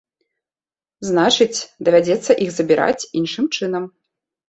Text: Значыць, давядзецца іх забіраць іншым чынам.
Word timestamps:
Значыць, 1.09 1.65
давядзецца 1.89 2.31
іх 2.49 2.57
забіраць 2.59 3.07
іншым 3.23 3.45
чынам. 3.57 3.83